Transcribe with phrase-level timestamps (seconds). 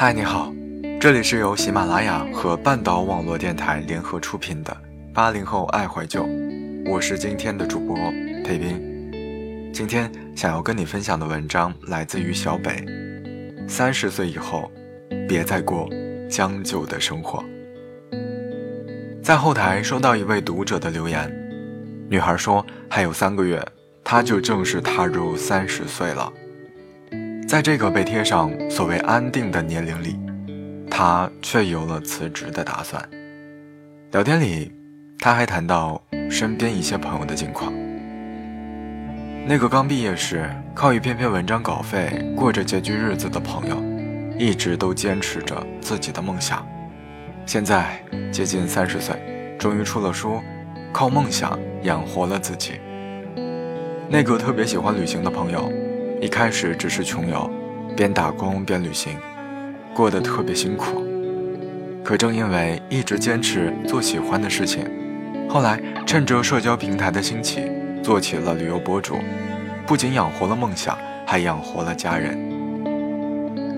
[0.00, 0.54] 嗨，你好，
[1.00, 4.72] 这里是由喜马拉雅和半岛网络电台联合出品的
[5.12, 6.22] 《八零后爱怀旧》，
[6.88, 7.96] 我是今天的主播
[8.44, 9.72] 裴斌。
[9.74, 12.84] 今天想要跟你分享的文章来自于小北。
[13.66, 14.70] 三十岁以后，
[15.28, 15.90] 别再过
[16.30, 17.44] 将就的生活。
[19.20, 21.28] 在后台收到一位读者的留言，
[22.08, 23.60] 女孩说还有三个月，
[24.04, 26.32] 她就正式踏入三十岁了。
[27.48, 30.20] 在这个被贴上所谓安定的年龄里，
[30.90, 33.02] 他却有了辞职的打算。
[34.12, 34.70] 聊天里，
[35.18, 35.98] 他还谈到
[36.30, 37.72] 身边一些朋友的近况。
[39.46, 43.82] 那个刚毕业时靠一篇篇文章稿费过着拮据日子的朋友，
[44.38, 46.66] 一直都坚持着自己的梦想。
[47.46, 47.98] 现在
[48.30, 49.16] 接近三十岁，
[49.58, 50.38] 终于出了书，
[50.92, 52.74] 靠梦想养活了自己。
[54.10, 55.72] 那个特别喜欢旅行的朋友，
[56.20, 57.48] 一开始只是穷游，
[57.96, 59.16] 边打工边旅行，
[59.94, 61.04] 过得特别辛苦。
[62.02, 64.84] 可正因为一直坚持做喜欢的事情，
[65.48, 67.70] 后来趁着社交平台的兴起。
[68.00, 69.18] 做起了旅游博主，
[69.86, 72.38] 不仅养活了梦想，还养活了家人。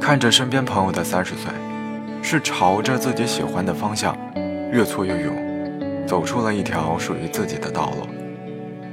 [0.00, 1.50] 看着身边朋友的三十岁，
[2.22, 4.16] 是朝着自己喜欢的方向
[4.70, 8.06] 越挫越勇，走出了一条属于自己的道路，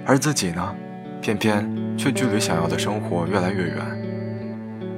[0.05, 0.75] 而自己呢，
[1.21, 3.75] 偏偏却距离想要的生活越来越远。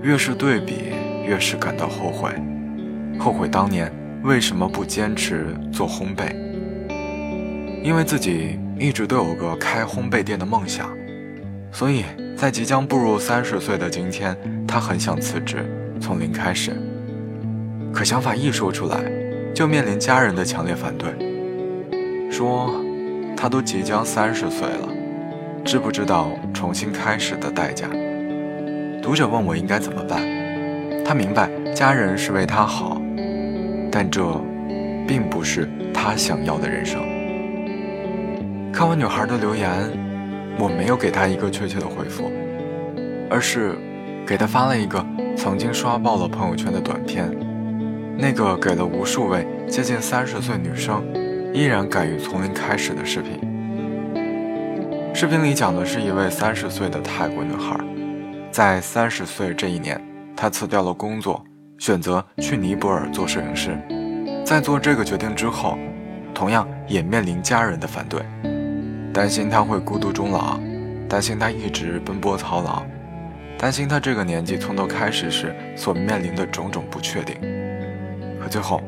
[0.04, 0.94] 越是对比，
[1.26, 2.30] 越是感到后悔，
[3.18, 3.92] 后悔当年
[4.24, 6.36] 为什么不坚持做烘焙，
[7.82, 8.60] 因为自己。
[8.82, 10.90] 一直都有个开烘焙店的梦想，
[11.70, 12.06] 所以
[12.38, 14.34] 在即将步入三十岁的今天，
[14.66, 15.66] 他很想辞职，
[16.00, 16.72] 从零开始。
[17.94, 19.04] 可想法一说出来，
[19.54, 21.12] 就面临家人的强烈反对，
[22.32, 22.74] 说
[23.36, 24.88] 他都即将三十岁了，
[25.64, 27.88] 知不知道重新开始的代价？
[29.02, 30.22] 读者问我应该怎么办，
[31.06, 33.02] 他明白家人是为他好，
[33.92, 34.24] 但这
[35.08, 37.02] 并不是他想要的人生。
[38.72, 39.70] 看完女孩的留言，
[40.58, 42.32] 我没有给她一个确切的回复，
[43.30, 43.76] 而是
[44.26, 45.06] 给她发了一个
[45.36, 47.30] 曾经刷爆了朋友圈的短片，
[48.18, 51.04] 那个给了无数位接近三十岁女生
[51.54, 53.49] 依然敢于从零开始的视频。
[55.20, 57.78] 视频里讲的是一位三十岁的泰国女孩，
[58.54, 60.02] 在三十岁这一年，
[60.34, 61.44] 她辞掉了工作，
[61.78, 63.78] 选择去尼泊尔做摄影师。
[64.46, 65.78] 在做这个决定之后，
[66.34, 68.22] 同样也面临家人的反对。
[69.14, 70.58] 担心她会孤独终老，
[71.10, 72.82] 担心她一直奔波操劳，
[73.58, 77.36] 担心她这个年纪从头开始时所面临的种种不确定。
[78.42, 78.82] 可最后，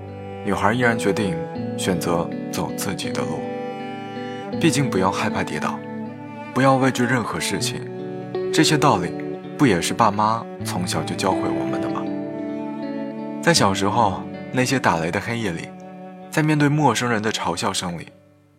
[0.45, 1.35] 女孩依然决定
[1.77, 3.41] 选择走自己的路。
[4.61, 5.77] 毕竟不要害怕跌倒，
[6.53, 7.81] 不要畏惧任何事情，
[8.53, 9.09] 这些道理
[9.57, 12.03] 不也是爸妈从小就教会我们的吗？
[13.41, 15.69] 在小时候那些打雷的黑夜里，
[16.29, 18.07] 在面对陌生人的嘲笑声里。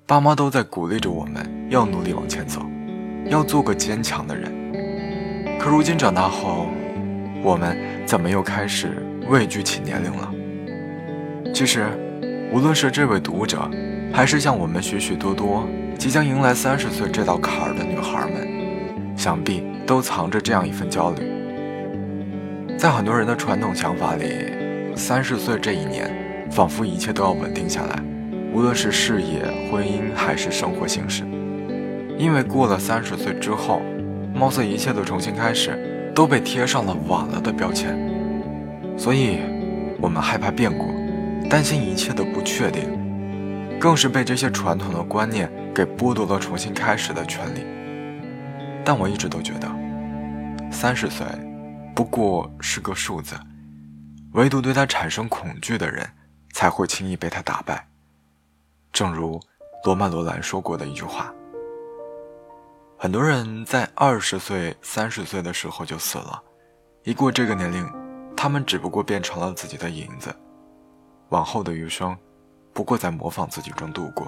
[0.06, 2.60] 爸妈都在鼓励着我们，要努力往前走，
[3.26, 4.50] 要做个坚强的人。
[5.58, 6.66] 可如今长大后，
[7.42, 10.32] 我们怎么又开始畏惧起年龄了？
[11.54, 11.86] 其实，
[12.52, 13.70] 无论是这位读者，
[14.12, 15.66] 还是像我们许许多多
[16.02, 21.22] 即将迎来三十岁这道坎儿的女孩们，想必都藏着这样一份焦虑。
[22.76, 24.26] 在很多人的传统想法里，
[24.96, 26.12] 三十岁这一年，
[26.50, 28.02] 仿佛一切都要稳定下来。
[28.52, 31.22] 无论是事业、婚姻还是生活形式，
[32.18, 33.80] 因为过了三十岁之后，
[34.34, 37.96] 貌似一切的重新开始都被贴上了晚了的标签，
[38.98, 39.38] 所以，
[40.00, 40.84] 我们害怕变故，
[41.48, 42.90] 担心一切的不确定，
[43.82, 47.66] 更是被这些传统的观念给剥夺了重新开始的权利。
[48.84, 49.68] 但我一直都觉得，
[50.70, 51.26] 三十岁
[51.92, 53.34] 不过是个数字，
[54.34, 56.08] 唯独对他产生恐惧的人，
[56.52, 57.84] 才会轻易被他打败。
[58.92, 59.40] 正如
[59.84, 61.34] 罗曼·罗兰说过的一句话
[62.96, 66.40] ：“很多人在二十岁、三十岁的时候就死了，
[67.02, 67.84] 一过这个年龄，
[68.36, 70.32] 他们只不过变成了自己的影子，
[71.30, 72.16] 往后的余生，
[72.72, 74.26] 不过在模仿自己中度过，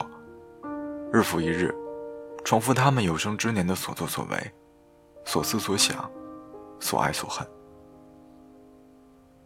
[1.13, 1.75] 日复一日，
[2.45, 4.53] 重复他们有生之年的所作所为，
[5.25, 6.11] 所思所想，
[6.79, 7.47] 所爱所恨。”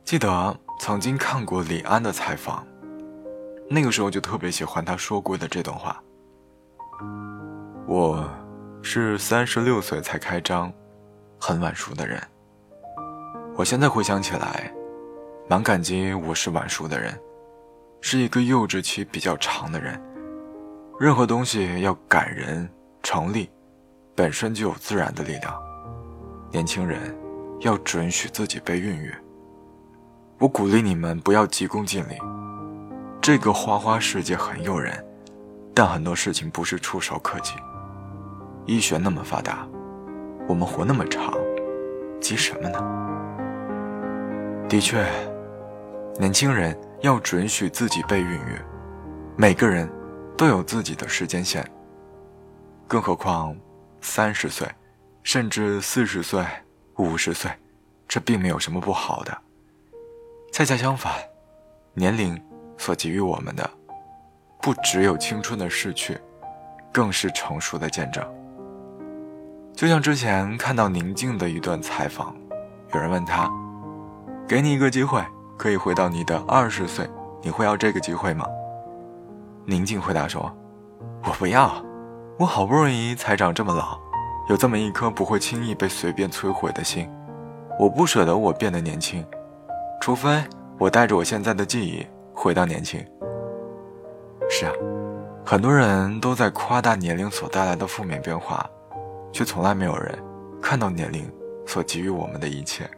[0.04, 2.66] 记得曾经看过李安的采访。
[3.70, 6.02] 那个时候就特别喜欢他说过的这段话。
[7.86, 8.26] 我
[8.82, 10.72] 是三十六岁才开张，
[11.38, 12.18] 很晚熟的人。
[13.54, 14.72] 我现在回想起来，
[15.50, 17.12] 蛮感激我是晚熟的人，
[18.00, 20.00] 是一个幼稚期比较长的人。
[20.98, 22.68] 任何东西要感人
[23.02, 23.50] 成立，
[24.14, 25.54] 本身就有自然的力量。
[26.50, 27.16] 年轻人
[27.60, 29.14] 要准许自己被孕育。
[30.38, 32.16] 我鼓励你们不要急功近利。
[33.20, 35.04] 这个花花世界很诱人，
[35.74, 37.54] 但很多事情不是触手可及。
[38.64, 39.66] 医学那么发达，
[40.48, 41.34] 我们活那么长，
[42.20, 42.78] 急什么呢？
[44.68, 45.04] 的确，
[46.18, 48.60] 年轻人要准许自己被孕育。
[49.36, 49.88] 每个人
[50.36, 51.64] 都有自己的时间线。
[52.86, 53.56] 更何况，
[54.00, 54.66] 三十岁，
[55.22, 56.44] 甚至四十岁、
[56.96, 57.50] 五十岁，
[58.08, 59.38] 这并没有什么不好的。
[60.52, 61.12] 恰恰相反，
[61.94, 62.40] 年龄
[62.78, 63.70] 所给予我们的，
[64.60, 66.18] 不只有青春的逝去，
[66.90, 68.26] 更是成熟的见证。
[69.74, 72.34] 就像之前看到宁静的一段采访，
[72.92, 73.48] 有人问他
[74.48, 75.22] ：“给你一个机会，
[75.58, 77.06] 可以回到你的二十岁，
[77.42, 78.46] 你会要这个机会吗？”
[79.66, 80.50] 宁静回答说
[81.24, 81.70] ：“我不要，
[82.38, 83.98] 我好不容易才长这么老，
[84.48, 87.06] 有这么一颗不会轻易被随便摧毁的心，
[87.78, 89.22] 我不舍得我变得年轻。”
[90.00, 90.42] 除非
[90.78, 93.04] 我带着我现在的记忆回到年轻。
[94.48, 94.72] 是啊，
[95.44, 98.64] 很多人都在夸大年龄所带来的负面变化，
[99.32, 100.16] 却从来没有人
[100.62, 101.30] 看到年龄
[101.66, 102.88] 所给予我们的一切，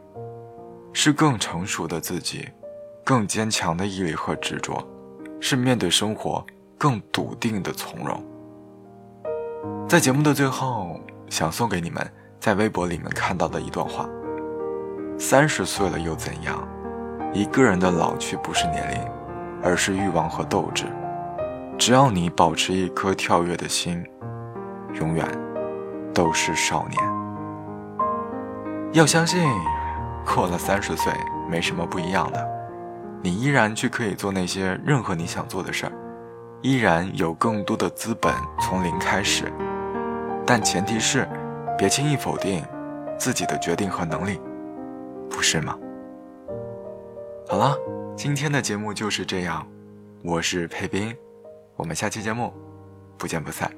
[0.93, 2.49] 是更成熟的自己，
[3.05, 4.87] 更坚强的毅力和执着，
[5.41, 6.45] 是面对生活
[6.77, 8.23] 更笃定的从容。
[9.89, 12.09] 在节目的最后，想送给你们
[12.39, 14.09] 在微博里面看到的一段话：
[15.19, 16.67] 三十岁了又怎样？
[17.33, 19.01] 一个人的老去不是年龄，
[19.63, 20.85] 而是欲望和斗志。
[21.79, 24.05] 只要你保持一颗跳跃的心，
[24.95, 25.27] 永远
[26.13, 27.01] 都是少年。
[28.93, 29.41] 要相信，
[30.25, 31.13] 过了三十岁
[31.49, 32.49] 没什么不一样的，
[33.23, 35.93] 你依然去可以做那些任何你想做的事儿，
[36.63, 39.53] 依然有更多的资本从零开始。
[40.47, 41.29] 但前提是，
[41.77, 42.65] 别轻易否定
[43.19, 44.41] 自己的决定和能力，
[45.29, 45.77] 不是吗？
[47.49, 47.77] 好了，
[48.17, 49.67] 今天的节目就是这样，
[50.23, 51.15] 我是佩斌，
[51.77, 52.53] 我们下期节目
[53.19, 53.71] 不见不散。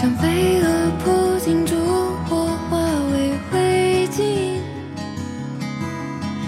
[0.00, 1.76] 像飞蛾扑进烛
[2.24, 2.78] 火，化
[3.12, 4.22] 为灰烬；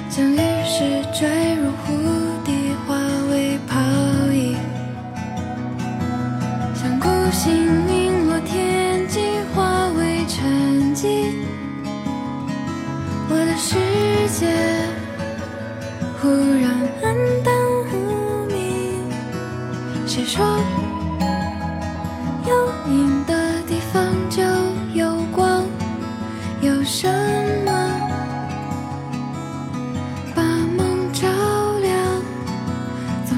[0.08, 1.92] 像雨势坠入湖
[2.46, 2.96] 底，化
[3.30, 3.78] 为泡
[4.32, 4.56] 影；
[6.74, 9.20] 像孤星陨落天际，
[9.54, 11.34] 化为沉寂。
[13.28, 13.76] 我的世
[14.30, 14.48] 界
[16.22, 16.28] 忽
[16.58, 16.70] 然
[17.02, 17.14] 暗
[17.44, 17.54] 淡
[17.92, 18.56] 无明，
[20.06, 20.42] 谁说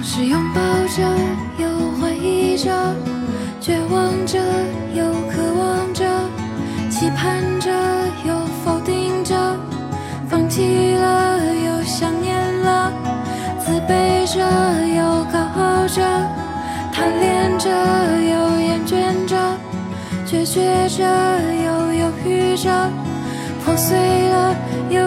[0.06, 1.02] 是拥抱着，
[1.56, 1.66] 又
[1.98, 2.70] 怀疑着，
[3.58, 4.38] 绝望着，
[4.94, 6.04] 又渴望着，
[6.90, 7.70] 期盼着，
[8.28, 9.34] 又否定着，
[10.28, 12.92] 放弃了，又想念了，
[13.58, 14.40] 自卑着，
[14.94, 16.02] 又高傲着，
[16.92, 19.36] 贪恋着，又厌倦着，
[20.26, 21.02] 决绝着，
[21.64, 22.70] 又犹豫着。
[23.64, 23.96] 破碎
[24.28, 24.54] 了，
[24.90, 25.00] 犹